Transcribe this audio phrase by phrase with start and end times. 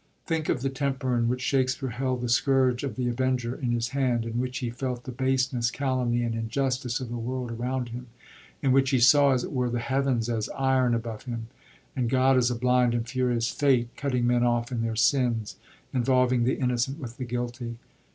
[0.25, 3.89] Think of the temper in which Shakspere held the scourge of the avenger in his
[3.89, 8.07] hand, in which he felt the baseness, calumny, and injustice of the world around him,
[8.63, 11.49] in which he saw, as it were, the heavens as iron above him,
[11.95, 12.35] and God.
[12.35, 15.57] as a blind and furious Fate, cutting men off in their sins,
[15.93, 17.77] involving the innocent with the guilty.